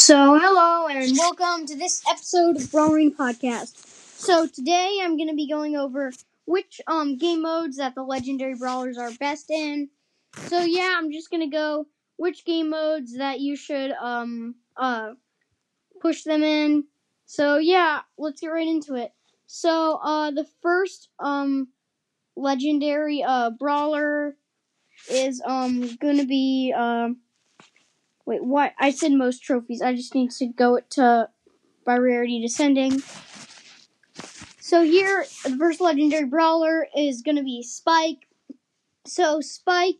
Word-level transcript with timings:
So, 0.00 0.38
hello 0.40 0.86
and 0.86 1.14
welcome 1.18 1.66
to 1.66 1.76
this 1.76 2.02
episode 2.10 2.56
of 2.56 2.72
Brawling 2.72 3.14
Podcast. 3.14 3.76
So, 4.18 4.46
today 4.46 4.98
I'm 5.02 5.18
going 5.18 5.28
to 5.28 5.34
be 5.34 5.46
going 5.46 5.76
over 5.76 6.10
which 6.46 6.80
um 6.86 7.18
game 7.18 7.42
modes 7.42 7.76
that 7.76 7.94
the 7.94 8.02
legendary 8.02 8.54
brawlers 8.54 8.96
are 8.96 9.10
best 9.20 9.50
in. 9.50 9.90
So, 10.46 10.60
yeah, 10.64 10.94
I'm 10.96 11.12
just 11.12 11.30
going 11.30 11.42
to 11.42 11.54
go 11.54 11.86
which 12.16 12.46
game 12.46 12.70
modes 12.70 13.18
that 13.18 13.40
you 13.40 13.56
should 13.56 13.90
um 13.92 14.54
uh 14.74 15.10
push 16.00 16.22
them 16.22 16.42
in. 16.42 16.84
So, 17.26 17.58
yeah, 17.58 18.00
let's 18.16 18.40
get 18.40 18.48
right 18.48 18.66
into 18.66 18.94
it. 18.94 19.12
So, 19.46 20.00
uh 20.02 20.30
the 20.30 20.46
first 20.62 21.10
um 21.18 21.68
legendary 22.36 23.22
uh 23.22 23.50
brawler 23.50 24.34
is 25.10 25.42
um 25.44 25.94
going 25.96 26.16
to 26.16 26.26
be 26.26 26.72
um 26.74 27.18
Wait, 28.30 28.44
what? 28.44 28.74
I 28.78 28.92
said 28.92 29.10
most 29.10 29.42
trophies. 29.42 29.82
I 29.82 29.92
just 29.92 30.14
need 30.14 30.30
to 30.30 30.46
go 30.46 30.78
to 30.90 31.28
by 31.84 31.96
rarity 31.96 32.40
descending. 32.40 33.02
So 34.60 34.84
here, 34.84 35.26
the 35.42 35.56
first 35.58 35.80
legendary 35.80 36.26
brawler 36.26 36.86
is 36.96 37.22
gonna 37.22 37.42
be 37.42 37.64
Spike. 37.64 38.28
So 39.04 39.40
Spike, 39.40 39.96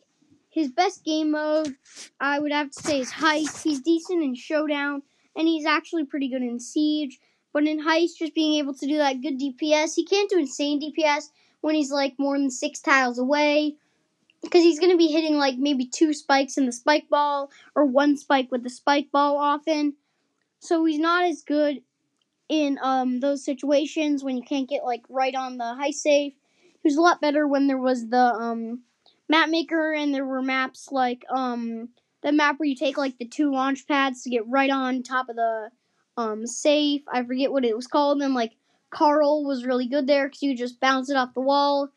his 0.48 0.70
best 0.70 1.04
game 1.04 1.32
mode, 1.32 1.74
I 2.20 2.38
would 2.38 2.52
have 2.52 2.70
to 2.70 2.80
say 2.80 3.00
is 3.00 3.10
Heist. 3.10 3.64
He's 3.64 3.80
decent 3.80 4.22
in 4.22 4.36
Showdown, 4.36 5.02
and 5.34 5.48
he's 5.48 5.66
actually 5.66 6.04
pretty 6.04 6.28
good 6.28 6.42
in 6.42 6.60
Siege. 6.60 7.18
But 7.52 7.66
in 7.66 7.84
Heist, 7.84 8.18
just 8.20 8.36
being 8.36 8.60
able 8.60 8.74
to 8.74 8.86
do 8.86 8.98
that 8.98 9.22
good 9.22 9.40
DPS, 9.40 9.96
he 9.96 10.04
can't 10.04 10.30
do 10.30 10.38
insane 10.38 10.80
DPS 10.80 11.30
when 11.62 11.74
he's 11.74 11.90
like 11.90 12.14
more 12.16 12.38
than 12.38 12.52
six 12.52 12.78
tiles 12.78 13.18
away 13.18 13.74
because 14.42 14.62
he's 14.62 14.78
going 14.78 14.92
to 14.92 14.98
be 14.98 15.08
hitting 15.08 15.36
like 15.36 15.56
maybe 15.58 15.86
two 15.86 16.12
spikes 16.12 16.56
in 16.56 16.66
the 16.66 16.72
spike 16.72 17.08
ball 17.08 17.50
or 17.74 17.84
one 17.84 18.16
spike 18.16 18.50
with 18.50 18.62
the 18.62 18.70
spike 18.70 19.10
ball 19.12 19.36
often. 19.36 19.94
So 20.60 20.84
he's 20.84 20.98
not 20.98 21.24
as 21.24 21.42
good 21.42 21.82
in 22.48 22.78
um, 22.82 23.20
those 23.20 23.44
situations 23.44 24.24
when 24.24 24.36
you 24.36 24.42
can't 24.42 24.68
get 24.68 24.84
like 24.84 25.02
right 25.08 25.34
on 25.34 25.58
the 25.58 25.64
heist 25.64 25.94
safe. 25.94 26.34
He 26.62 26.88
was 26.88 26.96
a 26.96 27.00
lot 27.00 27.20
better 27.20 27.46
when 27.46 27.66
there 27.66 27.78
was 27.78 28.08
the 28.08 28.16
um, 28.16 28.80
map 29.28 29.50
maker 29.50 29.92
and 29.92 30.14
there 30.14 30.26
were 30.26 30.42
maps 30.42 30.88
like 30.90 31.24
um, 31.30 31.90
the 32.22 32.32
map 32.32 32.58
where 32.58 32.68
you 32.68 32.74
take 32.74 32.96
like 32.96 33.18
the 33.18 33.26
two 33.26 33.52
launch 33.52 33.86
pads 33.86 34.22
to 34.22 34.30
get 34.30 34.48
right 34.48 34.70
on 34.70 35.02
top 35.02 35.28
of 35.28 35.36
the 35.36 35.70
um, 36.16 36.46
safe. 36.46 37.02
I 37.12 37.22
forget 37.22 37.52
what 37.52 37.64
it 37.64 37.76
was 37.76 37.86
called. 37.86 38.20
And 38.22 38.34
like 38.34 38.52
Carl 38.90 39.44
was 39.44 39.64
really 39.64 39.86
good 39.86 40.06
there 40.06 40.26
because 40.26 40.42
you 40.42 40.56
just 40.56 40.80
bounce 40.80 41.10
it 41.10 41.16
off 41.16 41.34
the 41.34 41.40
wall 41.40 41.90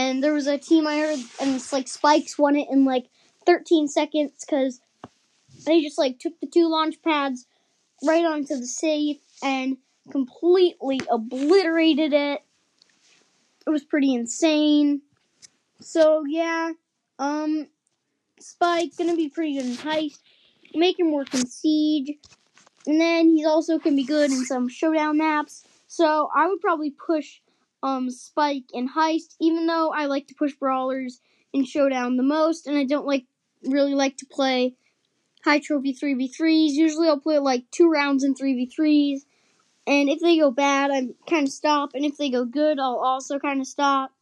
and 0.00 0.24
there 0.24 0.32
was 0.32 0.46
a 0.46 0.56
team 0.56 0.86
I 0.86 0.98
heard, 0.98 1.18
and 1.42 1.54
it's 1.54 1.74
like 1.74 1.86
Spikes 1.86 2.38
won 2.38 2.56
it 2.56 2.68
in 2.70 2.86
like 2.86 3.04
13 3.44 3.86
seconds 3.86 4.32
because 4.40 4.80
they 5.66 5.82
just 5.82 5.98
like 5.98 6.18
took 6.18 6.40
the 6.40 6.46
two 6.46 6.70
launch 6.70 7.02
pads 7.02 7.46
right 8.02 8.24
onto 8.24 8.56
the 8.56 8.66
safe 8.66 9.18
and 9.42 9.76
completely 10.10 11.02
obliterated 11.10 12.14
it. 12.14 12.40
It 13.66 13.70
was 13.70 13.84
pretty 13.84 14.14
insane. 14.14 15.02
So 15.80 16.24
yeah, 16.26 16.72
um, 17.18 17.66
Spike 18.38 18.96
gonna 18.96 19.16
be 19.16 19.28
pretty 19.28 19.56
good 19.56 19.66
in 19.66 19.76
heist. 19.76 20.20
Make 20.74 20.98
him 20.98 21.12
work 21.12 21.34
in 21.34 21.46
siege, 21.46 22.16
and 22.86 22.98
then 22.98 23.36
he's 23.36 23.46
also 23.46 23.78
can 23.78 23.96
be 23.96 24.04
good 24.04 24.30
in 24.30 24.46
some 24.46 24.66
showdown 24.66 25.18
maps. 25.18 25.62
So 25.88 26.30
I 26.34 26.46
would 26.46 26.62
probably 26.62 26.90
push 26.90 27.40
um, 27.82 28.10
Spike, 28.10 28.64
and 28.74 28.90
Heist, 28.90 29.36
even 29.40 29.66
though 29.66 29.90
I 29.90 30.06
like 30.06 30.26
to 30.28 30.34
push 30.34 30.54
brawlers 30.54 31.20
in 31.52 31.64
Showdown 31.64 32.16
the 32.16 32.22
most, 32.22 32.66
and 32.66 32.76
I 32.76 32.84
don't 32.84 33.06
like 33.06 33.26
really 33.64 33.94
like 33.94 34.16
to 34.18 34.26
play 34.26 34.74
high 35.44 35.60
trophy 35.60 35.94
3v3s. 35.94 36.70
Usually 36.72 37.08
I'll 37.08 37.20
play 37.20 37.38
like 37.38 37.70
two 37.70 37.90
rounds 37.90 38.24
in 38.24 38.34
3v3s, 38.34 39.20
and 39.86 40.08
if 40.08 40.20
they 40.20 40.38
go 40.38 40.50
bad, 40.50 40.90
I 40.90 41.08
kind 41.28 41.46
of 41.46 41.52
stop, 41.52 41.90
and 41.94 42.04
if 42.04 42.16
they 42.16 42.30
go 42.30 42.44
good, 42.44 42.78
I'll 42.78 42.96
also 42.96 43.38
kind 43.38 43.60
of 43.60 43.66
stop. 43.66 44.12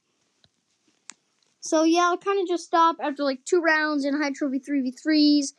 So 1.61 1.83
yeah, 1.83 2.03
I'll 2.07 2.19
kind 2.19 2.41
of 2.41 2.49
just 2.49 2.65
stop 2.65 2.97
after 3.03 3.25
like 3.25 3.45
two 3.45 3.61
rounds 3.61 4.05
in 4.05 4.21
high 4.21 4.31
trophy 4.31 4.61
3v3s, 4.61 5.53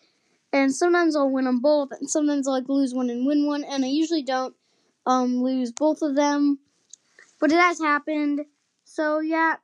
and 0.53 0.73
sometimes 0.73 1.15
I'll 1.15 1.29
win 1.29 1.45
them 1.45 1.59
both, 1.59 1.89
and 1.91 2.09
sometimes 2.09 2.47
I'll 2.47 2.53
like 2.53 2.69
lose 2.69 2.93
one 2.93 3.09
and 3.09 3.25
win 3.25 3.45
one, 3.45 3.63
and 3.63 3.83
I 3.83 3.89
usually 3.89 4.23
don't 4.23 4.55
um, 5.05 5.43
lose 5.43 5.71
both 5.71 6.01
of 6.01 6.15
them. 6.15 6.59
But 7.39 7.51
it 7.51 7.59
has 7.59 7.79
happened. 7.79 8.45
So 8.83 9.19
yeah, 9.19 9.55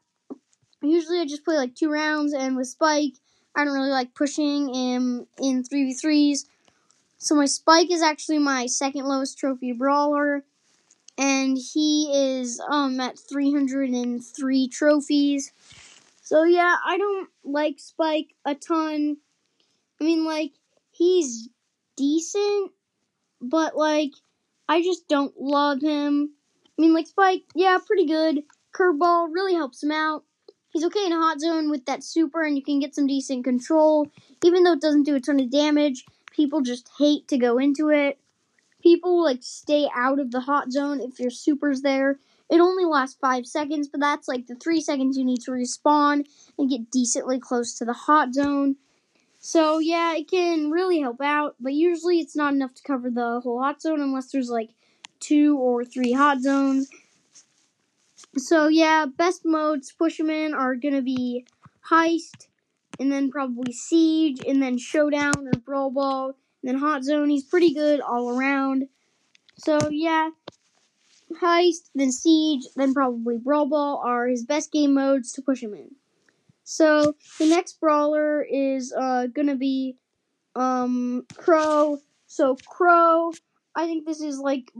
usually 0.81 1.19
I 1.19 1.25
just 1.25 1.45
play 1.45 1.57
like 1.57 1.75
two 1.75 1.91
rounds, 1.91 2.33
and 2.33 2.55
with 2.55 2.67
Spike, 2.67 3.13
I 3.55 3.65
don't 3.65 3.73
really 3.73 3.89
like 3.89 4.13
pushing 4.13 4.73
him 4.73 5.27
in 5.41 5.63
3v3s. 5.63 6.45
So 7.17 7.35
my 7.35 7.45
Spike 7.45 7.91
is 7.91 8.01
actually 8.01 8.39
my 8.39 8.65
second 8.67 9.05
lowest 9.05 9.37
trophy 9.39 9.71
brawler, 9.71 10.43
and 11.17 11.57
he 11.57 12.11
is 12.13 12.61
um 12.69 12.99
at 12.99 13.17
303 13.17 14.67
trophies. 14.69 15.51
So 16.21 16.43
yeah, 16.43 16.75
I 16.85 16.97
don't 16.97 17.29
like 17.43 17.79
Spike 17.79 18.35
a 18.45 18.55
ton. 18.55 19.17
I 19.99 20.03
mean, 20.03 20.25
like 20.25 20.53
he's 20.91 21.49
decent, 21.95 22.71
but 23.41 23.75
like 23.75 24.11
I 24.67 24.81
just 24.81 25.07
don't 25.07 25.33
love 25.39 25.81
him. 25.81 26.34
I 26.77 26.81
mean, 26.81 26.93
like 26.93 27.07
Spike, 27.07 27.43
yeah, 27.55 27.77
pretty 27.85 28.05
good. 28.05 28.43
Curveball 28.73 29.33
really 29.33 29.53
helps 29.53 29.81
him 29.81 29.91
out. 29.91 30.23
He's 30.69 30.83
okay 30.83 31.05
in 31.05 31.13
a 31.13 31.21
hot 31.21 31.39
zone 31.39 31.69
with 31.69 31.85
that 31.85 32.03
super, 32.03 32.41
and 32.41 32.57
you 32.57 32.63
can 32.63 32.79
get 32.79 32.93
some 32.93 33.07
decent 33.07 33.45
control. 33.45 34.07
Even 34.43 34.63
though 34.63 34.73
it 34.73 34.81
doesn't 34.81 35.03
do 35.03 35.15
a 35.15 35.21
ton 35.21 35.39
of 35.39 35.49
damage, 35.49 36.03
people 36.33 36.61
just 36.61 36.89
hate 36.97 37.27
to 37.29 37.37
go 37.37 37.57
into 37.57 37.89
it. 37.89 38.19
People 38.83 39.23
like 39.23 39.39
stay 39.41 39.87
out 39.95 40.19
of 40.19 40.31
the 40.31 40.41
hot 40.41 40.71
zone 40.71 40.99
if 40.99 41.17
your 41.19 41.29
super's 41.29 41.81
there. 41.81 42.19
It 42.49 42.59
only 42.59 42.85
lasts 42.85 43.17
five 43.19 43.47
seconds, 43.47 43.87
but 43.87 44.01
that's 44.01 44.27
like 44.27 44.47
the 44.47 44.55
three 44.55 44.81
seconds 44.81 45.17
you 45.17 45.25
need 45.25 45.41
to 45.43 45.51
respawn 45.51 46.25
and 46.57 46.69
get 46.69 46.91
decently 46.91 47.39
close 47.39 47.77
to 47.77 47.85
the 47.85 47.93
hot 47.93 48.33
zone. 48.33 48.75
So 49.39 49.79
yeah, 49.79 50.15
it 50.15 50.29
can 50.29 50.71
really 50.71 50.99
help 50.99 51.21
out, 51.21 51.55
but 51.59 51.73
usually 51.73 52.19
it's 52.19 52.35
not 52.35 52.53
enough 52.53 52.73
to 52.75 52.83
cover 52.83 53.09
the 53.09 53.39
whole 53.41 53.61
hot 53.61 53.81
zone 53.81 54.01
unless 54.01 54.31
there's 54.31 54.49
like 54.49 54.71
two 55.25 55.57
or 55.57 55.83
three 55.83 56.11
hot 56.11 56.39
zones. 56.41 56.89
So 58.37 58.67
yeah, 58.67 59.05
best 59.05 59.45
modes 59.45 59.91
push 59.91 60.19
him 60.19 60.29
in 60.29 60.53
are 60.53 60.75
gonna 60.75 61.01
be 61.01 61.45
heist, 61.89 62.47
and 62.99 63.11
then 63.11 63.31
probably 63.31 63.73
siege, 63.73 64.41
and 64.47 64.61
then 64.61 64.77
showdown 64.77 65.47
or 65.47 65.59
brawl 65.65 65.89
ball, 65.89 66.35
and 66.61 66.69
then 66.69 66.77
hot 66.77 67.03
zone. 67.03 67.29
He's 67.29 67.43
pretty 67.43 67.73
good 67.73 68.01
all 68.01 68.29
around. 68.29 68.87
So 69.57 69.79
yeah, 69.89 70.29
heist, 71.41 71.89
then 71.95 72.11
siege, 72.11 72.63
then 72.75 72.93
probably 72.93 73.37
brawl 73.37 73.67
ball 73.67 74.01
are 74.05 74.27
his 74.27 74.43
best 74.43 74.71
game 74.71 74.93
modes 74.93 75.31
to 75.33 75.41
push 75.41 75.61
him 75.61 75.73
in. 75.73 75.95
So 76.63 77.15
the 77.39 77.47
next 77.47 77.79
brawler 77.79 78.43
is 78.43 78.93
uh, 78.93 79.27
gonna 79.27 79.55
be 79.55 79.97
um, 80.55 81.25
Crow. 81.35 81.99
So 82.27 82.57
Crow, 82.67 83.31
I 83.75 83.85
think 83.85 84.05
this 84.05 84.21
is 84.21 84.39
like 84.39 84.71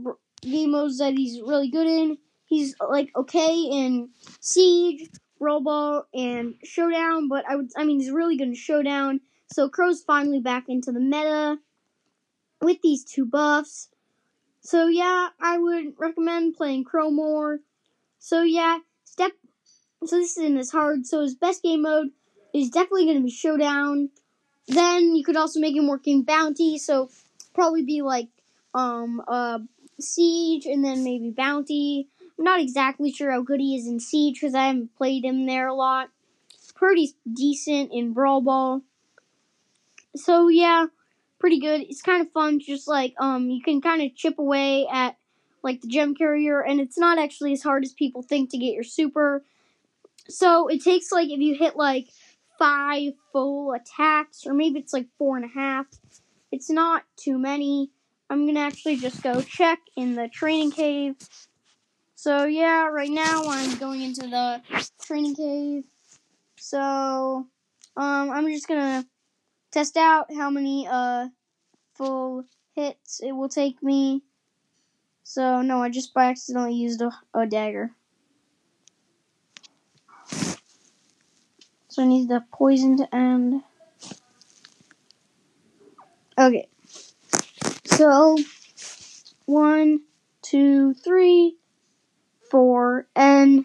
game 0.42 0.72
modes 0.72 0.98
that 0.98 1.14
he's 1.14 1.40
really 1.40 1.70
good 1.70 1.86
in. 1.86 2.18
He's 2.46 2.76
like 2.80 3.10
okay 3.16 3.54
in 3.70 4.10
Siege, 4.40 5.08
Ball, 5.40 6.06
and 6.14 6.54
Showdown, 6.62 7.28
but 7.28 7.44
I 7.48 7.56
would 7.56 7.70
I 7.76 7.84
mean 7.84 8.00
he's 8.00 8.10
really 8.10 8.36
good 8.36 8.48
in 8.48 8.54
Showdown. 8.54 9.20
So 9.52 9.68
Crow's 9.68 10.02
finally 10.02 10.40
back 10.40 10.64
into 10.68 10.92
the 10.92 11.00
meta 11.00 11.58
with 12.60 12.80
these 12.82 13.04
two 13.04 13.26
buffs. 13.26 13.88
So 14.60 14.86
yeah, 14.88 15.28
I 15.40 15.58
would 15.58 15.94
recommend 15.98 16.56
playing 16.56 16.84
Crow 16.84 17.10
more. 17.10 17.60
So 18.18 18.42
yeah, 18.42 18.78
step 19.04 19.32
so 20.04 20.16
this 20.16 20.36
isn't 20.36 20.58
as 20.58 20.70
hard. 20.70 21.06
So 21.06 21.22
his 21.22 21.34
best 21.34 21.62
game 21.62 21.82
mode 21.82 22.08
is 22.54 22.70
definitely 22.70 23.06
gonna 23.06 23.20
be 23.20 23.30
Showdown. 23.30 24.10
Then 24.68 25.14
you 25.14 25.24
could 25.24 25.36
also 25.36 25.60
make 25.60 25.76
him 25.76 25.86
work 25.86 26.06
in 26.06 26.22
Bounty, 26.22 26.78
so 26.78 27.10
probably 27.54 27.82
be 27.82 28.02
like 28.02 28.28
um 28.74 29.22
uh 29.26 29.58
Siege 30.00 30.66
and 30.66 30.84
then 30.84 31.04
maybe 31.04 31.30
Bounty. 31.30 32.08
I'm 32.38 32.44
not 32.44 32.60
exactly 32.60 33.10
sure 33.10 33.30
how 33.30 33.42
good 33.42 33.60
he 33.60 33.76
is 33.76 33.86
in 33.86 34.00
Siege 34.00 34.40
because 34.40 34.54
I 34.54 34.66
haven't 34.66 34.96
played 34.96 35.24
him 35.24 35.46
there 35.46 35.68
a 35.68 35.74
lot. 35.74 36.10
Pretty 36.74 37.14
decent 37.32 37.92
in 37.92 38.12
Brawl 38.12 38.42
Ball. 38.42 38.82
So 40.14 40.48
yeah, 40.48 40.86
pretty 41.38 41.60
good. 41.60 41.82
It's 41.82 42.02
kind 42.02 42.20
of 42.20 42.30
fun. 42.32 42.60
Just 42.60 42.86
like 42.86 43.14
um, 43.18 43.48
you 43.48 43.62
can 43.62 43.80
kind 43.80 44.02
of 44.02 44.14
chip 44.14 44.38
away 44.38 44.86
at 44.92 45.16
like 45.62 45.80
the 45.80 45.88
gem 45.88 46.14
carrier, 46.14 46.60
and 46.60 46.80
it's 46.80 46.98
not 46.98 47.18
actually 47.18 47.52
as 47.52 47.62
hard 47.62 47.84
as 47.84 47.92
people 47.92 48.22
think 48.22 48.50
to 48.50 48.58
get 48.58 48.74
your 48.74 48.84
super. 48.84 49.42
So 50.28 50.68
it 50.68 50.82
takes 50.82 51.10
like 51.12 51.30
if 51.30 51.38
you 51.38 51.54
hit 51.54 51.76
like 51.76 52.08
five 52.58 53.12
full 53.32 53.72
attacks, 53.72 54.46
or 54.46 54.54
maybe 54.54 54.78
it's 54.78 54.92
like 54.92 55.06
four 55.18 55.36
and 55.36 55.44
a 55.44 55.48
half. 55.48 55.86
It's 56.52 56.70
not 56.70 57.04
too 57.16 57.38
many. 57.38 57.90
I'm 58.28 58.46
gonna 58.46 58.60
actually 58.60 58.96
just 58.96 59.22
go 59.22 59.40
check 59.40 59.78
in 59.96 60.14
the 60.14 60.28
training 60.28 60.72
cave. 60.72 61.16
So 62.14 62.44
yeah, 62.44 62.86
right 62.86 63.10
now 63.10 63.44
I'm 63.46 63.76
going 63.78 64.02
into 64.02 64.22
the 64.22 64.60
training 65.00 65.36
cave. 65.36 65.84
So 66.56 67.46
um, 67.96 68.30
I'm 68.30 68.46
just 68.48 68.68
gonna 68.68 69.06
test 69.70 69.96
out 69.96 70.32
how 70.34 70.50
many 70.50 70.88
uh 70.88 71.28
full 71.94 72.44
hits 72.74 73.20
it 73.22 73.32
will 73.32 73.48
take 73.48 73.82
me. 73.82 74.22
So, 75.28 75.60
no, 75.60 75.82
I 75.82 75.88
just 75.88 76.14
by 76.14 76.26
accidentally 76.26 76.74
used 76.74 77.02
a, 77.02 77.10
a 77.34 77.46
dagger. 77.46 77.90
So 81.88 82.02
I 82.02 82.06
need 82.06 82.28
the 82.28 82.44
poison 82.52 82.96
to 82.98 83.12
end. 83.12 83.62
Okay. 86.38 86.68
So, 87.96 88.36
one, 89.46 90.00
two, 90.42 90.92
three, 90.92 91.56
four, 92.50 93.06
and 93.16 93.64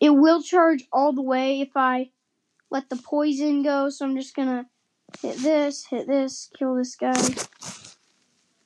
it 0.00 0.08
will 0.08 0.42
charge 0.42 0.84
all 0.90 1.12
the 1.12 1.20
way 1.20 1.60
if 1.60 1.76
I 1.76 2.08
let 2.70 2.88
the 2.88 2.96
poison 2.96 3.62
go. 3.62 3.90
So 3.90 4.06
I'm 4.06 4.16
just 4.16 4.34
gonna 4.34 4.64
hit 5.20 5.36
this, 5.36 5.84
hit 5.84 6.06
this, 6.06 6.50
kill 6.58 6.74
this 6.74 6.96
guy. 6.96 7.22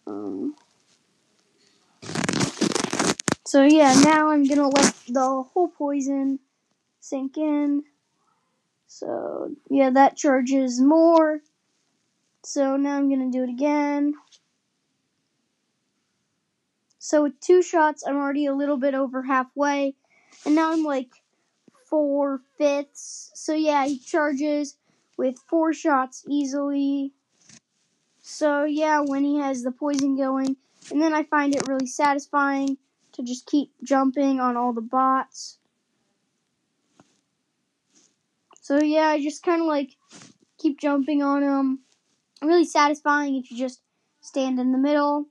Um, 0.07 0.55
so 3.45 3.65
yeah, 3.65 4.01
now 4.05 4.31
I'm 4.31 4.45
gonna 4.45 4.69
let 4.69 4.95
the 5.09 5.43
whole 5.43 5.73
poison 5.77 6.39
sink 7.01 7.37
in. 7.37 7.83
So 8.87 9.57
yeah, 9.69 9.91
that 9.91 10.17
charges 10.17 10.81
more. 10.81 11.41
So 12.45 12.77
now 12.77 12.97
I'm 12.97 13.11
gonna 13.11 13.31
do 13.31 13.43
it 13.43 13.51
again. 13.51 14.15
So 17.03 17.23
with 17.23 17.41
two 17.41 17.63
shots, 17.63 18.05
I'm 18.07 18.17
already 18.17 18.45
a 18.45 18.55
little 18.55 18.77
bit 18.77 18.93
over 18.93 19.23
halfway, 19.23 19.95
and 20.45 20.55
now 20.55 20.71
I'm 20.71 20.85
like 20.85 21.09
four 21.89 22.43
fifths. 22.59 23.31
So 23.35 23.55
yeah, 23.55 23.87
he 23.87 23.99
charges 23.99 24.77
with 25.17 25.37
four 25.49 25.73
shots 25.73 26.23
easily. 26.29 27.15
So 28.21 28.65
yeah, 28.65 29.01
when 29.01 29.25
he 29.25 29.39
has 29.39 29.63
the 29.63 29.73
poison 29.73 30.15
going, 30.15 30.57
and 30.91 31.01
then 31.01 31.15
I 31.15 31.23
find 31.23 31.55
it 31.55 31.67
really 31.67 31.87
satisfying 31.87 32.77
to 33.13 33.23
just 33.23 33.47
keep 33.47 33.73
jumping 33.83 34.39
on 34.39 34.59
all 34.59 34.75
the 34.75 34.83
bots. 34.83 35.57
So 38.61 38.83
yeah, 38.83 39.07
I 39.07 39.23
just 39.23 39.43
kind 39.43 39.63
of 39.63 39.67
like 39.67 39.97
keep 40.59 40.79
jumping 40.79 41.23
on 41.23 41.41
them. 41.41 41.81
Really 42.43 42.67
satisfying 42.67 43.37
if 43.37 43.51
you 43.51 43.57
just 43.57 43.81
stand 44.21 44.61
in 44.61 44.73
the 44.73 44.79
middle 44.79 45.30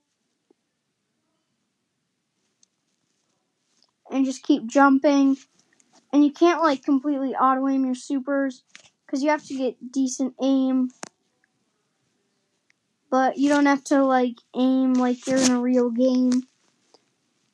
and 4.12 4.26
just 4.26 4.44
keep 4.44 4.66
jumping. 4.66 5.38
And 6.12 6.24
you 6.24 6.32
can't 6.32 6.62
like 6.62 6.84
completely 6.84 7.36
auto 7.36 7.68
aim 7.68 7.86
your 7.86 7.96
supers 7.96 8.64
because 9.06 9.24
you 9.24 9.30
have 9.30 9.46
to 9.46 9.56
get 9.56 9.92
decent 9.92 10.34
aim. 10.42 10.90
But 13.10 13.38
you 13.38 13.50
don't 13.50 13.66
have 13.66 13.84
to 13.86 14.04
like 14.06 14.36
aim 14.56 14.94
like 14.94 15.26
you're 15.28 15.40
in 15.40 15.52
a 15.52 15.62
real 15.62 15.90
game. 15.90 16.44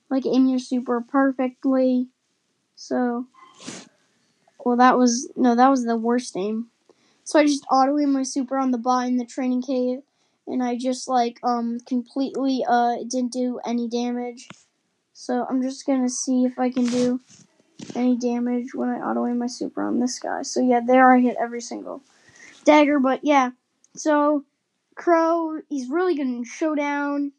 Like 0.10 0.25
aim 0.25 0.48
your 0.48 0.60
super 0.60 1.02
perfectly. 1.02 2.07
So, 2.75 3.28
well, 4.63 4.78
that 4.78 4.98
was 4.98 5.31
no, 5.36 5.56
that 5.56 5.69
was 5.69 5.86
the 5.86 5.96
worst 5.96 6.36
aim. 6.36 6.68
So 7.24 7.40
I 7.40 7.46
just 7.46 7.66
auto 7.72 7.98
aim 7.98 8.13
my 8.13 8.24
super 8.24 8.57
on 8.57 8.72
the 8.72 8.78
bot 8.78 9.07
in 9.07 9.18
the 9.18 9.25
training 9.25 9.63
cave, 9.63 10.00
and 10.46 10.62
I 10.62 10.78
just 10.78 11.07
like 11.07 11.40
um 11.44 11.80
completely 11.88 12.63
uh 12.68 12.98
didn't 13.10 13.31
do 13.31 13.60
any 13.66 13.88
damage. 13.88 14.48
So 15.18 15.46
I'm 15.50 15.62
just 15.62 15.88
gonna 15.88 16.10
see 16.10 16.44
if 16.44 16.60
I 16.60 16.70
can 16.70 16.86
do 16.86 17.22
any 17.96 18.18
damage 18.18 18.76
when 18.76 18.90
I 18.90 19.00
auto 19.00 19.26
aim 19.26 19.38
my 19.38 19.48
super 19.48 19.82
on 19.82 20.02
this 20.02 20.20
guy. 20.20 20.42
So 20.42 20.60
yeah, 20.60 20.82
there 20.86 21.10
I 21.10 21.22
hit 21.22 21.38
every 21.40 21.62
single 21.62 22.04
dagger, 22.66 23.00
but 23.00 23.22
yeah. 23.24 23.52
So 23.96 24.44
Crow, 24.96 25.62
he's 25.70 25.90
really 25.90 26.16
good 26.16 26.28
in 26.28 26.44
Showdown. 26.44 27.32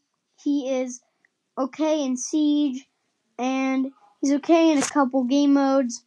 He 0.43 0.71
is 0.71 1.03
okay 1.59 2.03
in 2.03 2.17
Siege, 2.17 2.89
and 3.39 3.93
he's 4.23 4.33
okay 4.33 4.73
in 4.73 4.79
a 4.79 4.83
couple 4.83 5.25
game 5.25 5.53
modes. 5.53 6.03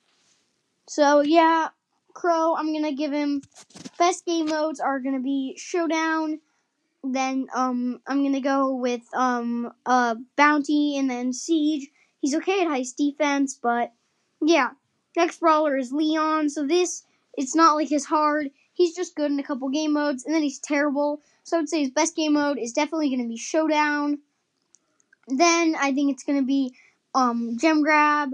So 0.88 1.22
yeah, 1.22 1.68
Crow, 2.16 2.56
I'm 2.56 2.74
gonna 2.74 2.94
give 2.94 3.14
him 3.14 3.44
best 4.00 4.26
game 4.26 4.48
modes 4.48 4.80
are 4.80 5.00
gonna 5.00 5.20
be 5.20 5.56
Showdown. 5.56 6.40
Then 7.04 7.48
um 7.56 8.02
I'm 8.08 8.24
gonna 8.24 8.42
go 8.42 8.76
with 8.76 9.02
um 9.14 9.72
uh 9.86 10.16
Bounty 10.36 10.98
and 10.98 11.10
then 11.10 11.34
Siege. 11.34 11.90
He's 12.22 12.36
okay 12.36 12.62
at 12.62 12.68
heist 12.68 12.98
defense, 12.98 13.58
but 13.62 13.94
yeah. 14.42 14.72
Next 15.16 15.40
brawler 15.40 15.78
is 15.78 15.92
Leon. 15.92 16.50
So 16.50 16.66
this 16.66 17.04
it's 17.34 17.56
not 17.56 17.76
like 17.76 17.92
as 17.92 18.06
hard. 18.06 18.50
He's 18.74 18.96
just 18.96 19.16
good 19.16 19.32
in 19.32 19.40
a 19.40 19.44
couple 19.44 19.70
game 19.70 19.94
modes, 19.94 20.26
and 20.26 20.34
then 20.34 20.44
he's 20.44 20.60
terrible. 20.60 21.22
So 21.44 21.58
I 21.58 21.60
would 21.62 21.70
say 21.70 21.82
his 21.82 21.92
best 21.92 22.16
game 22.16 22.34
mode 22.34 22.58
is 22.58 22.74
definitely 22.74 23.10
gonna 23.10 23.28
be 23.28 23.38
Showdown. 23.38 24.20
Then 25.28 25.76
I 25.80 25.94
think 25.94 26.12
it's 26.12 26.24
gonna 26.24 26.44
be 26.44 26.74
um 27.16 27.58
Gem 27.60 27.82
Grab, 27.82 28.32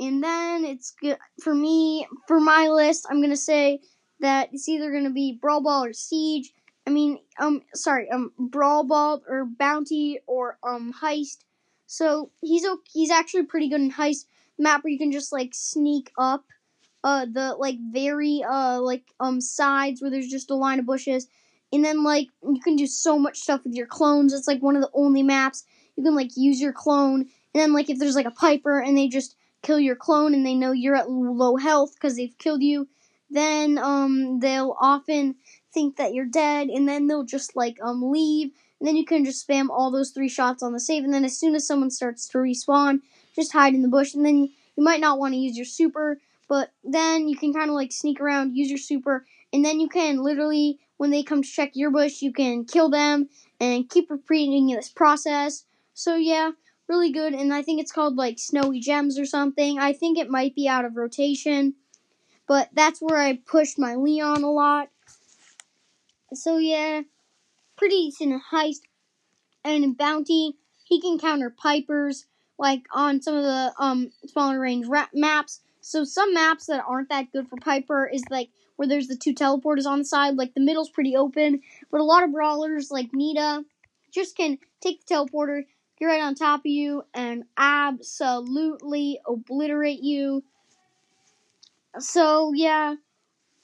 and 0.00 0.22
then 0.22 0.64
it's 0.64 0.92
good 1.00 1.18
for 1.42 1.54
me 1.54 2.06
for 2.26 2.40
my 2.40 2.68
list. 2.68 3.06
I'm 3.10 3.20
gonna 3.20 3.36
say 3.36 3.80
that 4.20 4.48
it's 4.52 4.68
either 4.68 4.90
gonna 4.90 5.10
be 5.10 5.38
Brawl 5.40 5.62
Ball 5.62 5.84
or 5.84 5.92
Siege. 5.92 6.52
I 6.88 6.90
mean, 6.90 7.18
um, 7.38 7.60
sorry, 7.74 8.10
um, 8.10 8.32
Brawl 8.38 8.82
Ball 8.82 9.22
or 9.28 9.44
Bounty 9.44 10.20
or 10.26 10.56
um 10.66 10.94
Heist. 11.02 11.44
So 11.86 12.30
he's 12.40 12.64
he's 12.90 13.10
actually 13.10 13.42
pretty 13.42 13.68
good 13.68 13.82
in 13.82 13.92
Heist. 13.92 14.24
Map 14.58 14.82
where 14.82 14.90
you 14.90 14.96
can 14.96 15.12
just 15.12 15.30
like 15.30 15.50
sneak 15.52 16.10
up 16.16 16.46
uh 17.04 17.26
the 17.26 17.56
like 17.58 17.76
very 17.92 18.42
uh 18.42 18.80
like 18.80 19.04
um 19.20 19.38
sides 19.42 20.00
where 20.00 20.10
there's 20.10 20.30
just 20.30 20.50
a 20.50 20.54
line 20.54 20.78
of 20.78 20.86
bushes. 20.86 21.26
And 21.74 21.84
then 21.84 22.04
like 22.04 22.28
you 22.42 22.60
can 22.64 22.76
do 22.76 22.86
so 22.86 23.18
much 23.18 23.36
stuff 23.36 23.64
with 23.64 23.74
your 23.74 23.86
clones. 23.86 24.32
It's 24.32 24.48
like 24.48 24.62
one 24.62 24.74
of 24.74 24.80
the 24.80 24.90
only 24.94 25.22
maps 25.22 25.64
you 25.94 26.02
can 26.02 26.14
like 26.14 26.38
use 26.38 26.58
your 26.58 26.72
clone. 26.72 27.20
And 27.20 27.62
then 27.62 27.74
like 27.74 27.90
if 27.90 27.98
there's 27.98 28.16
like 28.16 28.24
a 28.24 28.30
piper 28.30 28.80
and 28.80 28.96
they 28.96 29.08
just 29.08 29.36
kill 29.60 29.78
your 29.78 29.96
clone 29.96 30.32
and 30.32 30.46
they 30.46 30.54
know 30.54 30.72
you're 30.72 30.96
at 30.96 31.10
low 31.10 31.56
health 31.56 31.92
because 31.92 32.16
they've 32.16 32.38
killed 32.38 32.62
you 32.62 32.88
then 33.30 33.78
um 33.78 34.40
they'll 34.40 34.76
often 34.80 35.34
think 35.72 35.96
that 35.96 36.14
you're 36.14 36.26
dead 36.26 36.68
and 36.68 36.88
then 36.88 37.06
they'll 37.06 37.24
just 37.24 37.56
like 37.56 37.78
um 37.82 38.10
leave 38.10 38.50
and 38.80 38.86
then 38.86 38.96
you 38.96 39.04
can 39.04 39.24
just 39.24 39.46
spam 39.46 39.68
all 39.70 39.90
those 39.90 40.10
three 40.10 40.28
shots 40.28 40.62
on 40.62 40.72
the 40.72 40.80
save 40.80 41.04
and 41.04 41.12
then 41.12 41.24
as 41.24 41.38
soon 41.38 41.54
as 41.54 41.66
someone 41.66 41.90
starts 41.90 42.28
to 42.28 42.38
respawn 42.38 43.00
just 43.34 43.52
hide 43.52 43.74
in 43.74 43.82
the 43.82 43.88
bush 43.88 44.14
and 44.14 44.24
then 44.24 44.38
you 44.38 44.84
might 44.84 45.00
not 45.00 45.18
want 45.18 45.34
to 45.34 45.38
use 45.38 45.56
your 45.56 45.66
super 45.66 46.20
but 46.48 46.72
then 46.84 47.28
you 47.28 47.36
can 47.36 47.52
kind 47.52 47.68
of 47.68 47.74
like 47.74 47.92
sneak 47.92 48.20
around 48.20 48.56
use 48.56 48.70
your 48.70 48.78
super 48.78 49.26
and 49.52 49.64
then 49.64 49.80
you 49.80 49.88
can 49.88 50.22
literally 50.22 50.78
when 50.96 51.10
they 51.10 51.22
come 51.22 51.42
to 51.42 51.48
check 51.48 51.72
your 51.74 51.90
bush 51.90 52.22
you 52.22 52.32
can 52.32 52.64
kill 52.64 52.88
them 52.88 53.28
and 53.60 53.88
keep 53.88 54.10
repeating 54.10 54.68
this 54.68 54.88
process. 54.88 55.64
So 55.94 56.16
yeah 56.16 56.52
really 56.86 57.12
good 57.12 57.34
and 57.34 57.52
i 57.52 57.60
think 57.60 57.80
it's 57.80 57.92
called 57.92 58.16
like 58.16 58.38
snowy 58.38 58.80
gems 58.80 59.18
or 59.18 59.26
something. 59.26 59.78
I 59.78 59.92
think 59.92 60.16
it 60.16 60.30
might 60.30 60.54
be 60.54 60.66
out 60.66 60.84
of 60.84 60.96
rotation 60.96 61.74
but 62.46 62.70
that's 62.72 63.00
where 63.00 63.18
i 63.18 63.36
pushed 63.46 63.78
my 63.78 63.94
leon 63.94 64.42
a 64.42 64.50
lot 64.50 64.88
so 66.32 66.58
yeah 66.58 67.02
pretty 67.76 68.06
decent 68.06 68.42
heist 68.52 68.80
and 69.64 69.96
bounty 69.96 70.56
he 70.84 71.00
can 71.00 71.18
counter 71.18 71.50
pipers 71.50 72.26
like 72.58 72.82
on 72.92 73.22
some 73.22 73.36
of 73.36 73.44
the 73.44 73.72
um 73.78 74.10
smaller 74.26 74.60
range 74.60 74.86
ra- 74.86 75.06
maps. 75.14 75.60
So 75.80 76.04
some 76.04 76.34
maps 76.34 76.66
that 76.66 76.84
aren't 76.86 77.08
that 77.08 77.32
good 77.32 77.48
for 77.48 77.56
Piper 77.56 78.06
is 78.06 78.22
like 78.30 78.50
where 78.76 78.88
there's 78.88 79.08
the 79.08 79.16
two 79.16 79.34
teleporters 79.34 79.86
on 79.86 80.00
the 80.00 80.04
side. 80.04 80.34
Like 80.34 80.54
the 80.54 80.60
middle's 80.60 80.90
pretty 80.90 81.16
open, 81.16 81.60
but 81.90 82.00
a 82.00 82.04
lot 82.04 82.24
of 82.24 82.32
brawlers 82.32 82.90
like 82.90 83.12
Nita 83.12 83.64
just 84.12 84.36
can 84.36 84.58
take 84.80 85.06
the 85.06 85.14
teleporter, 85.14 85.64
get 85.98 86.06
right 86.06 86.20
on 86.20 86.34
top 86.34 86.60
of 86.60 86.66
you, 86.66 87.04
and 87.14 87.44
absolutely 87.56 89.20
obliterate 89.26 90.02
you. 90.02 90.42
So 91.98 92.52
yeah, 92.54 92.96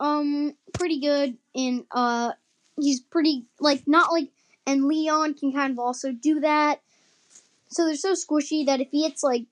um, 0.00 0.54
pretty 0.73 1.00
good 1.00 1.37
in 1.52 1.85
uh, 1.90 2.33
he's 2.81 3.00
pretty 3.00 3.45
like 3.61 3.87
not 3.87 4.12
like, 4.12 4.31
and 4.66 4.87
Leon 4.87 5.35
can 5.35 5.52
kind 5.52 5.73
of 5.73 5.78
also 5.78 6.12
do 6.12 6.40
that. 6.40 6.81
So 7.69 7.85
they're 7.85 7.97
so 7.97 8.12
squishy 8.12 8.66
that 8.66 8.81
if 8.81 8.90
he 8.90 9.02
hits 9.02 9.23
like 9.23 9.45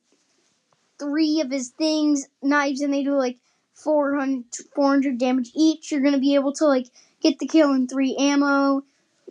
three 0.98 1.40
of 1.40 1.50
his 1.50 1.68
things, 1.68 2.28
knives, 2.42 2.80
and 2.80 2.92
they 2.92 3.02
do 3.02 3.16
like 3.16 3.38
400, 3.74 4.44
400 4.74 5.18
damage 5.18 5.50
each, 5.54 5.90
you're 5.90 6.00
to 6.12 6.18
be 6.18 6.34
able 6.34 6.52
to 6.54 6.66
like 6.66 6.86
get 7.20 7.38
the 7.38 7.46
kill 7.46 7.72
in 7.72 7.88
three 7.88 8.16
ammo. 8.16 8.84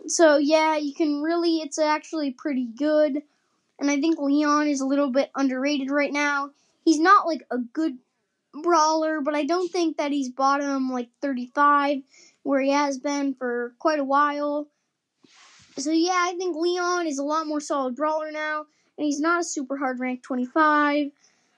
So 0.06 0.36
yeah, 0.36 0.76
you 0.76 0.94
can 0.94 1.22
really, 1.22 1.58
it's 1.58 1.78
actually 1.78 2.32
pretty 2.32 2.66
good. 2.66 3.22
And 3.78 3.90
I 3.90 4.00
think 4.00 4.18
Leon 4.18 4.68
is 4.68 4.80
a 4.80 4.86
little 4.86 5.10
bit 5.10 5.30
underrated 5.34 5.90
right 5.90 6.12
now. 6.12 6.50
He's 6.84 7.00
not 7.00 7.26
like 7.26 7.46
a 7.50 7.58
good 7.58 7.98
brawler, 8.62 9.20
but 9.20 9.34
I 9.34 9.44
don't 9.44 9.70
think 9.70 9.96
that 9.96 10.12
he's 10.12 10.28
bottom 10.28 10.90
like 10.90 11.08
35 11.20 12.02
where 12.42 12.60
he 12.60 12.70
has 12.70 12.98
been 12.98 13.34
for 13.34 13.74
quite 13.78 14.00
a 14.00 14.04
while. 14.04 14.68
So 15.78 15.90
yeah, 15.90 16.12
I 16.14 16.34
think 16.36 16.56
Leon 16.56 17.06
is 17.06 17.18
a 17.18 17.24
lot 17.24 17.46
more 17.46 17.60
solid 17.60 17.96
brawler 17.96 18.30
now 18.30 18.66
and 18.98 19.04
he's 19.04 19.20
not 19.20 19.40
a 19.40 19.44
super 19.44 19.76
hard 19.76 20.00
rank 20.00 20.22
25. 20.22 20.56
I 20.62 21.10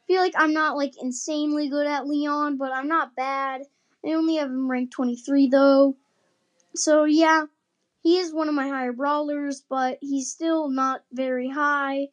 feel 0.06 0.20
like 0.20 0.34
I'm 0.36 0.52
not 0.52 0.76
like 0.76 0.94
insanely 1.00 1.68
good 1.68 1.86
at 1.86 2.06
Leon, 2.06 2.56
but 2.56 2.72
I'm 2.72 2.88
not 2.88 3.16
bad. 3.16 3.62
I 4.04 4.12
only 4.12 4.36
have 4.36 4.50
him 4.50 4.70
ranked 4.70 4.92
23 4.92 5.48
though. 5.48 5.96
So 6.74 7.04
yeah, 7.04 7.46
he 8.02 8.18
is 8.18 8.32
one 8.32 8.48
of 8.48 8.54
my 8.54 8.68
higher 8.68 8.92
brawlers, 8.92 9.62
but 9.68 9.98
he's 10.00 10.30
still 10.30 10.68
not 10.68 11.02
very 11.12 11.48
high. 11.48 12.08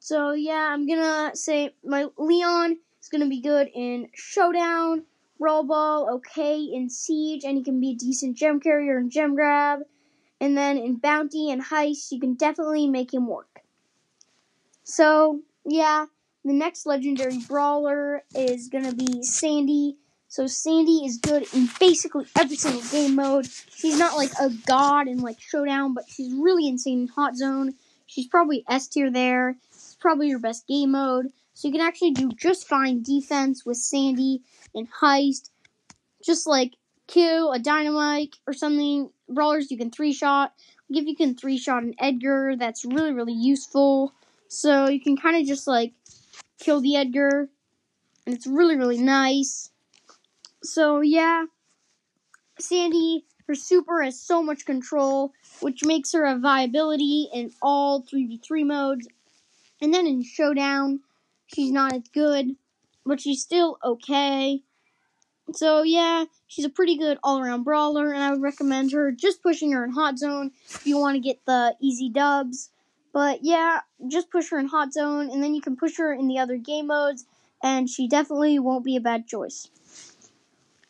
So 0.00 0.32
yeah, 0.32 0.70
I'm 0.72 0.86
gonna 0.86 1.36
say 1.36 1.74
my 1.84 2.06
Leon 2.16 2.78
is 3.02 3.08
gonna 3.10 3.28
be 3.28 3.40
good 3.40 3.68
in 3.74 4.08
Showdown, 4.14 5.04
Ball, 5.38 6.08
okay 6.14 6.60
in 6.60 6.90
Siege, 6.90 7.44
and 7.44 7.56
he 7.56 7.64
can 7.64 7.80
be 7.80 7.92
a 7.92 7.96
decent 7.96 8.36
gem 8.36 8.60
carrier 8.60 8.98
and 8.98 9.10
gem 9.10 9.34
grab. 9.34 9.80
And 10.40 10.56
then 10.56 10.76
in 10.78 10.96
Bounty 10.96 11.50
and 11.50 11.62
Heist, 11.62 12.12
you 12.12 12.20
can 12.20 12.34
definitely 12.34 12.88
make 12.88 13.12
him 13.12 13.26
work. 13.26 13.62
So 14.84 15.40
yeah, 15.64 16.06
the 16.44 16.52
next 16.52 16.86
legendary 16.86 17.38
brawler 17.38 18.22
is 18.34 18.68
gonna 18.68 18.94
be 18.94 19.22
Sandy. 19.22 19.96
So 20.28 20.46
Sandy 20.46 21.04
is 21.04 21.18
good 21.18 21.46
in 21.54 21.68
basically 21.80 22.26
every 22.36 22.56
single 22.56 22.82
game 22.90 23.14
mode. 23.14 23.46
She's 23.74 23.98
not 23.98 24.16
like 24.16 24.32
a 24.40 24.50
god 24.66 25.08
in 25.08 25.18
like 25.18 25.40
Showdown, 25.40 25.94
but 25.94 26.04
she's 26.08 26.32
really 26.32 26.68
insane 26.68 27.02
in 27.02 27.08
Hot 27.08 27.36
Zone. 27.36 27.74
She's 28.06 28.26
probably 28.26 28.64
S 28.68 28.88
tier 28.88 29.10
there. 29.10 29.56
It's 29.70 29.96
probably 30.00 30.28
your 30.28 30.38
best 30.38 30.66
game 30.66 30.92
mode. 30.92 31.32
So 31.58 31.66
you 31.66 31.72
can 31.72 31.80
actually 31.80 32.12
do 32.12 32.30
just 32.30 32.68
fine 32.68 33.02
defense 33.02 33.66
with 33.66 33.78
Sandy 33.78 34.42
and 34.76 34.86
Heist. 35.02 35.50
Just 36.24 36.46
like 36.46 36.74
kill 37.08 37.50
a 37.50 37.58
dynamite 37.58 38.36
or 38.46 38.52
something. 38.52 39.10
Brawlers 39.28 39.68
you 39.68 39.76
can 39.76 39.90
three 39.90 40.12
shot. 40.12 40.52
If 40.88 41.04
you 41.06 41.16
can 41.16 41.34
three 41.34 41.58
shot 41.58 41.82
an 41.82 41.96
Edgar, 41.98 42.54
that's 42.54 42.84
really, 42.84 43.12
really 43.12 43.32
useful. 43.32 44.12
So 44.46 44.88
you 44.88 45.00
can 45.00 45.16
kind 45.16 45.36
of 45.36 45.48
just 45.48 45.66
like 45.66 45.94
kill 46.60 46.80
the 46.80 46.94
Edgar. 46.94 47.48
And 48.24 48.36
it's 48.36 48.46
really, 48.46 48.76
really 48.76 49.02
nice. 49.02 49.70
So 50.62 51.00
yeah, 51.00 51.46
Sandy, 52.60 53.24
her 53.48 53.56
super 53.56 54.04
has 54.04 54.20
so 54.20 54.44
much 54.44 54.64
control, 54.64 55.32
which 55.58 55.84
makes 55.84 56.12
her 56.12 56.24
a 56.24 56.38
viability 56.38 57.28
in 57.34 57.50
all 57.60 58.04
3v3 58.04 58.64
modes. 58.64 59.08
And 59.82 59.92
then 59.92 60.06
in 60.06 60.22
Showdown, 60.22 61.00
she's 61.52 61.72
not 61.72 61.92
as 61.92 62.08
good, 62.12 62.56
but 63.04 63.20
she's 63.20 63.42
still 63.42 63.78
okay. 63.84 64.62
So 65.52 65.82
yeah, 65.82 66.26
she's 66.46 66.66
a 66.66 66.70
pretty 66.70 66.98
good 66.98 67.18
all-around 67.22 67.64
brawler, 67.64 68.12
and 68.12 68.22
I 68.22 68.30
would 68.30 68.42
recommend 68.42 68.92
her 68.92 69.10
just 69.10 69.42
pushing 69.42 69.72
her 69.72 69.82
in 69.84 69.92
Hot 69.92 70.18
Zone 70.18 70.50
if 70.68 70.86
you 70.86 70.98
want 70.98 71.14
to 71.14 71.20
get 71.20 71.44
the 71.46 71.74
easy 71.80 72.10
dubs. 72.10 72.70
But 73.12 73.40
yeah, 73.42 73.80
just 74.08 74.30
push 74.30 74.50
her 74.50 74.58
in 74.58 74.68
Hot 74.68 74.92
Zone, 74.92 75.30
and 75.30 75.42
then 75.42 75.54
you 75.54 75.62
can 75.62 75.76
push 75.76 75.96
her 75.96 76.12
in 76.12 76.28
the 76.28 76.38
other 76.38 76.58
game 76.58 76.88
modes, 76.88 77.24
and 77.62 77.88
she 77.88 78.06
definitely 78.06 78.58
won't 78.58 78.84
be 78.84 78.96
a 78.96 79.00
bad 79.00 79.26
choice. 79.26 79.68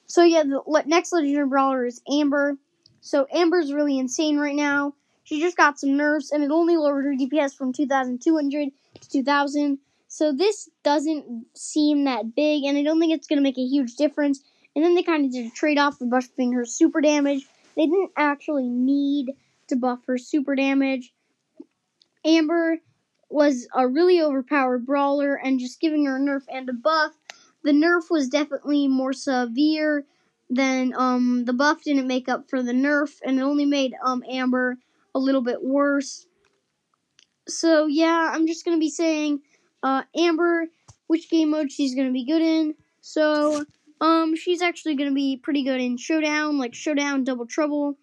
So 0.06 0.24
yeah, 0.24 0.42
the 0.42 0.60
next 0.86 1.12
legendary 1.12 1.46
brawler 1.46 1.86
is 1.86 2.02
Amber. 2.10 2.56
So 3.00 3.26
Amber's 3.32 3.72
really 3.72 3.98
insane 3.98 4.38
right 4.38 4.56
now. 4.56 4.94
She 5.22 5.40
just 5.40 5.56
got 5.56 5.78
some 5.78 5.96
nerfs, 5.96 6.32
and 6.32 6.42
it 6.42 6.50
only 6.50 6.76
lowered 6.76 7.04
her 7.04 7.12
DPS 7.12 7.54
from 7.54 7.72
2,200 7.72 8.70
to 9.00 9.08
2,000. 9.08 9.78
So 10.08 10.32
this 10.32 10.68
doesn't 10.82 11.46
seem 11.54 12.04
that 12.04 12.34
big, 12.34 12.64
and 12.64 12.76
I 12.76 12.82
don't 12.82 12.98
think 12.98 13.12
it's 13.12 13.26
going 13.26 13.36
to 13.36 13.42
make 13.42 13.58
a 13.58 13.64
huge 13.64 13.94
difference. 13.94 14.40
And 14.74 14.84
then 14.84 14.94
they 14.94 15.02
kind 15.02 15.24
of 15.24 15.32
did 15.32 15.46
a 15.46 15.50
trade-off 15.50 15.98
for 15.98 16.06
buffing 16.06 16.54
her 16.54 16.64
super 16.64 17.00
damage. 17.00 17.46
They 17.76 17.86
didn't 17.86 18.12
actually 18.16 18.68
need 18.68 19.32
to 19.68 19.76
buff 19.76 20.00
her 20.06 20.18
super 20.18 20.56
damage. 20.56 21.12
Amber 22.24 22.78
was 23.30 23.68
a 23.74 23.86
really 23.86 24.20
overpowered 24.20 24.86
brawler, 24.86 25.34
and 25.34 25.60
just 25.60 25.80
giving 25.80 26.06
her 26.06 26.16
a 26.16 26.20
nerf 26.20 26.42
and 26.48 26.68
a 26.68 26.72
buff 26.72 27.12
the 27.62 27.72
nerf 27.72 28.10
was 28.10 28.28
definitely 28.28 28.88
more 28.88 29.12
severe 29.12 30.04
than 30.48 30.94
um, 30.96 31.44
the 31.44 31.52
buff 31.52 31.82
didn't 31.82 32.06
make 32.06 32.28
up 32.28 32.48
for 32.48 32.62
the 32.62 32.72
nerf, 32.72 33.18
and 33.22 33.38
it 33.38 33.42
only 33.42 33.66
made 33.66 33.94
um, 34.02 34.22
Amber 34.30 34.78
a 35.14 35.18
little 35.18 35.42
bit 35.42 35.62
worse. 35.62 36.26
So 37.46 37.86
yeah, 37.86 38.30
I'm 38.32 38.46
just 38.46 38.64
gonna 38.64 38.78
be 38.78 38.90
saying 38.90 39.40
uh, 39.82 40.02
Amber, 40.16 40.66
which 41.06 41.30
game 41.30 41.50
mode 41.50 41.70
she's 41.72 41.94
gonna 41.94 42.12
be 42.12 42.24
good 42.24 42.42
in. 42.42 42.74
So 43.00 43.64
um, 44.00 44.36
she's 44.36 44.62
actually 44.62 44.96
gonna 44.96 45.12
be 45.12 45.36
pretty 45.36 45.62
good 45.62 45.80
in 45.80 45.96
Showdown, 45.96 46.58
like 46.58 46.74
Showdown, 46.74 47.24
Double 47.24 47.46
Trouble. 47.46 47.96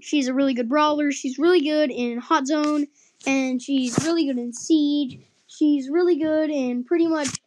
She's 0.00 0.28
a 0.28 0.34
really 0.34 0.54
good 0.54 0.68
brawler. 0.68 1.12
She's 1.12 1.38
really 1.38 1.60
good 1.60 1.90
in 1.90 2.18
Hot 2.18 2.46
Zone, 2.46 2.86
and 3.26 3.60
she's 3.60 3.98
really 4.04 4.26
good 4.26 4.38
in 4.38 4.52
Siege. 4.52 5.20
She's 5.46 5.88
really 5.88 6.16
good 6.16 6.50
in 6.50 6.84
pretty 6.84 7.06
much 7.06 7.40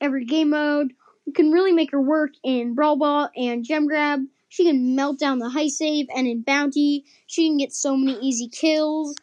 every 0.00 0.24
game 0.24 0.50
mode. 0.50 0.92
You 1.26 1.32
can 1.32 1.52
really 1.52 1.72
make 1.72 1.92
her 1.92 2.00
work 2.00 2.32
in 2.42 2.74
Brawl 2.74 2.96
Ball 2.96 3.30
and 3.36 3.64
Gem 3.64 3.86
Grab. 3.86 4.20
She 4.48 4.64
can 4.64 4.96
melt 4.96 5.18
down 5.18 5.38
the 5.38 5.48
high 5.48 5.68
save, 5.68 6.08
and 6.14 6.26
in 6.26 6.42
Bounty, 6.42 7.04
she 7.26 7.48
can 7.48 7.56
get 7.56 7.72
so 7.72 7.96
many 7.96 8.18
easy 8.18 8.48
kills. 8.48 9.14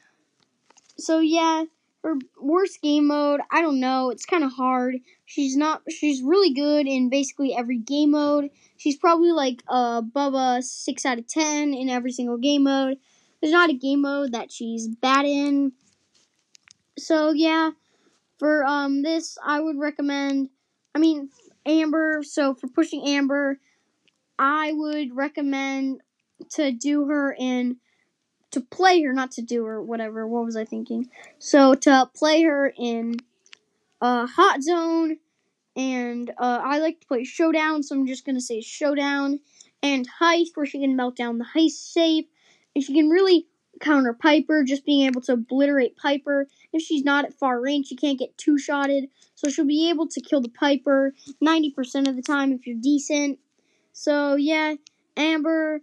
So 0.97 1.19
yeah, 1.19 1.65
her 2.07 2.15
worst 2.39 2.81
game 2.81 3.07
mode, 3.07 3.41
I 3.51 3.61
don't 3.61 3.79
know. 3.79 4.09
It's 4.09 4.25
kind 4.25 4.43
of 4.43 4.53
hard. 4.53 4.95
She's 5.25 5.57
not. 5.57 5.81
She's 5.89 6.21
really 6.21 6.53
good 6.53 6.87
in 6.87 7.09
basically 7.09 7.53
every 7.53 7.77
game 7.77 8.11
mode. 8.11 8.49
She's 8.77 8.95
probably 8.95 9.31
like 9.31 9.61
uh, 9.67 10.01
above 10.03 10.33
a 10.33 10.61
six 10.61 11.05
out 11.05 11.19
of 11.19 11.27
ten 11.27 11.73
in 11.73 11.89
every 11.89 12.11
single 12.11 12.37
game 12.37 12.63
mode. 12.63 12.97
There's 13.41 13.53
not 13.53 13.69
a 13.69 13.73
game 13.73 14.01
mode 14.01 14.31
that 14.31 14.51
she's 14.51 14.87
bad 14.87 15.25
in. 15.25 15.73
So 16.97 17.31
yeah, 17.31 17.71
for 18.39 18.63
um 18.65 19.03
this, 19.03 19.37
I 19.45 19.59
would 19.59 19.77
recommend 19.77 20.49
I 20.95 20.99
mean, 20.99 21.29
Amber. 21.65 22.23
So 22.23 22.55
for 22.55 22.67
pushing 22.67 23.05
Amber, 23.05 23.59
I 24.39 24.71
would 24.73 25.15
recommend 25.15 26.01
to 26.51 26.71
do 26.71 27.05
her 27.05 27.35
in 27.37 27.77
to 28.51 28.61
play 28.61 29.01
her, 29.03 29.13
not 29.13 29.31
to 29.31 29.41
do 29.41 29.65
or 29.65 29.81
whatever. 29.81 30.27
What 30.27 30.45
was 30.45 30.55
I 30.55 30.65
thinking? 30.65 31.09
So 31.39 31.73
to 31.75 32.09
play 32.15 32.43
her 32.43 32.73
in 32.77 33.17
uh, 34.01 34.27
Hot 34.27 34.61
Zone, 34.61 35.17
and 35.75 36.31
uh, 36.37 36.61
I 36.63 36.79
like 36.79 37.01
to 37.01 37.07
play 37.07 37.23
Showdown, 37.23 37.83
so 37.83 37.95
I'm 37.95 38.07
just 38.07 38.25
gonna 38.25 38.41
say 38.41 38.61
Showdown 38.61 39.39
and 39.83 40.07
Heist, 40.19 40.55
where 40.55 40.65
she 40.65 40.79
can 40.79 40.95
melt 40.95 41.15
down 41.15 41.37
the 41.37 41.45
heist 41.55 41.91
safe, 41.93 42.25
and 42.75 42.83
she 42.83 42.93
can 42.93 43.09
really 43.09 43.47
counter 43.79 44.13
Piper, 44.13 44.63
just 44.63 44.85
being 44.85 45.05
able 45.05 45.21
to 45.21 45.33
obliterate 45.33 45.97
Piper. 45.97 46.47
If 46.73 46.81
she's 46.81 47.03
not 47.03 47.25
at 47.25 47.33
far 47.33 47.61
range, 47.61 47.87
she 47.87 47.95
can't 47.95 48.19
get 48.19 48.37
two 48.37 48.57
shotted. 48.57 49.09
So 49.35 49.49
she'll 49.49 49.65
be 49.65 49.89
able 49.89 50.07
to 50.07 50.21
kill 50.21 50.41
the 50.41 50.49
Piper 50.49 51.13
90% 51.43 52.07
of 52.07 52.15
the 52.15 52.23
time 52.23 52.51
if 52.51 52.65
you're 52.65 52.77
decent. 52.81 53.39
So 53.93 54.35
yeah, 54.35 54.75
Amber 55.15 55.81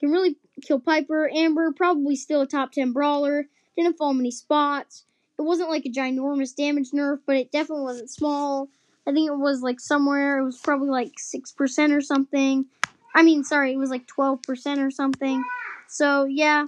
can 0.00 0.10
really 0.10 0.36
kill 0.62 0.80
Piper. 0.80 1.30
Amber 1.34 1.72
probably 1.72 2.16
still 2.16 2.40
a 2.42 2.46
top 2.46 2.72
10 2.72 2.92
brawler. 2.92 3.46
Didn't 3.76 3.96
fall 3.96 4.14
many 4.14 4.30
spots. 4.30 5.04
It 5.38 5.42
wasn't 5.42 5.70
like 5.70 5.86
a 5.86 5.90
ginormous 5.90 6.54
damage 6.54 6.90
nerf, 6.90 7.20
but 7.26 7.36
it 7.36 7.52
definitely 7.52 7.84
wasn't 7.84 8.10
small. 8.10 8.68
I 9.06 9.12
think 9.12 9.30
it 9.30 9.38
was 9.38 9.62
like 9.62 9.80
somewhere, 9.80 10.38
it 10.38 10.44
was 10.44 10.58
probably 10.58 10.90
like 10.90 11.12
6% 11.16 11.96
or 11.96 12.00
something. 12.00 12.66
I 13.14 13.22
mean, 13.22 13.44
sorry, 13.44 13.72
it 13.72 13.78
was 13.78 13.90
like 13.90 14.06
12% 14.06 14.84
or 14.84 14.90
something. 14.90 15.44
So 15.86 16.24
yeah, 16.24 16.64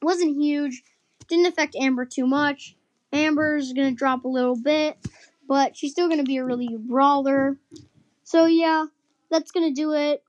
wasn't 0.00 0.36
huge. 0.36 0.82
Didn't 1.28 1.46
affect 1.46 1.76
Amber 1.76 2.06
too 2.06 2.26
much. 2.26 2.76
Amber's 3.12 3.72
gonna 3.72 3.92
drop 3.92 4.24
a 4.24 4.28
little 4.28 4.56
bit, 4.56 4.96
but 5.46 5.76
she's 5.76 5.92
still 5.92 6.08
gonna 6.08 6.22
be 6.22 6.38
a 6.38 6.44
really 6.44 6.76
brawler. 6.78 7.58
So 8.24 8.46
yeah, 8.46 8.86
that's 9.30 9.50
gonna 9.50 9.72
do 9.72 9.92
it 9.92 10.22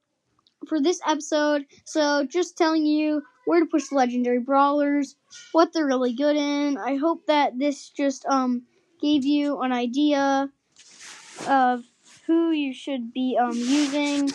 for 0.67 0.81
this 0.81 0.99
episode. 1.07 1.65
So 1.85 2.25
just 2.25 2.57
telling 2.57 2.85
you 2.85 3.23
where 3.45 3.59
to 3.59 3.65
push 3.65 3.91
legendary 3.91 4.39
brawlers, 4.39 5.15
what 5.51 5.73
they're 5.73 5.85
really 5.85 6.13
good 6.13 6.35
in. 6.35 6.77
I 6.77 6.97
hope 6.97 7.25
that 7.27 7.57
this 7.57 7.89
just 7.89 8.25
um 8.25 8.63
gave 9.01 9.25
you 9.25 9.61
an 9.61 9.71
idea 9.71 10.49
of 11.47 11.83
who 12.27 12.51
you 12.51 12.73
should 12.73 13.13
be 13.13 13.37
um 13.41 13.55
using 13.55 14.31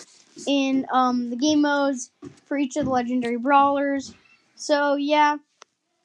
in 0.47 0.87
um 0.93 1.31
the 1.31 1.37
game 1.37 1.61
modes 1.61 2.11
for 2.47 2.57
each 2.57 2.77
of 2.77 2.87
the 2.87 2.91
legendary 2.91 3.37
brawlers. 3.37 4.15
So 4.57 4.97
yeah, 4.97 5.37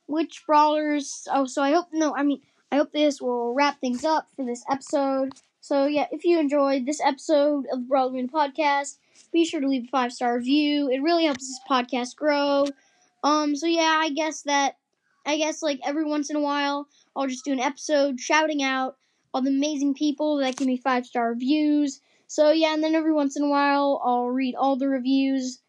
which 0.08 0.44
brawlers? 0.46 1.28
Oh, 1.32 1.46
so 1.46 1.62
I 1.62 1.72
hope 1.72 1.88
no, 1.94 2.16
I 2.16 2.24
mean 2.24 2.42
I 2.72 2.78
hope 2.78 2.92
this 2.92 3.22
will 3.22 3.54
wrap 3.54 3.80
things 3.80 4.06
up 4.06 4.28
for 4.36 4.46
this 4.46 4.64
episode. 4.70 5.34
So 5.62 5.86
yeah, 5.86 6.08
if 6.12 6.24
you 6.24 6.40
enjoyed 6.40 6.86
this 6.86 7.02
episode 7.04 7.66
of 7.72 7.88
the 7.88 7.96
Arena 7.96 8.28
podcast, 8.28 8.98
be 9.32 9.44
sure 9.44 9.60
to 9.60 9.68
leave 9.68 9.86
a 9.86 9.88
five 9.88 10.14
star 10.14 10.38
review. 10.38 10.90
It 10.90 11.02
really 11.02 11.26
helps 11.26 11.48
this 11.48 11.60
podcast 11.70 12.16
grow. 12.16 12.66
Um, 13.24 13.56
so 13.56 13.66
yeah, 13.66 13.98
I 14.00 14.10
guess 14.10 14.44
that 14.44 14.78
I 15.26 15.38
guess 15.38 15.62
like 15.62 15.80
every 15.84 16.06
once 16.06 16.30
in 16.30 16.36
a 16.36 16.42
while 16.42 16.88
I'll 17.16 17.28
just 17.28 17.44
do 17.46 17.52
an 17.52 17.60
episode 17.60 18.20
shouting 18.20 18.64
out 18.64 18.98
all 19.34 19.42
the 19.42 19.50
amazing 19.50 19.94
people 19.94 20.38
that 20.38 20.56
give 20.56 20.68
me 20.68 20.78
five 20.78 21.06
star 21.06 21.30
reviews. 21.30 22.02
So 22.28 22.52
yeah, 22.52 22.74
and 22.74 22.84
then 22.84 22.96
every 22.96 23.14
once 23.14 23.36
in 23.36 23.44
a 23.44 23.50
while 23.50 24.02
I'll 24.04 24.30
read 24.30 24.56
all 24.56 24.76
the 24.76 24.88
reviews. 24.88 25.60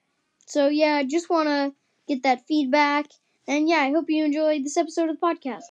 So 0.46 0.68
yeah, 0.68 0.96
I 0.96 1.04
just 1.04 1.30
wanna 1.30 1.72
get 2.06 2.22
that 2.22 2.46
feedback. 2.46 3.06
And 3.48 3.68
yeah, 3.68 3.78
I 3.78 3.90
hope 3.90 4.08
you 4.08 4.24
enjoyed 4.24 4.64
this 4.64 4.76
episode 4.76 5.10
of 5.10 5.18
the 5.18 5.26
podcast. 5.26 5.64